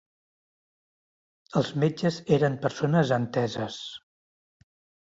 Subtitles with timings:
[1.61, 3.81] Els metges eren persones enteses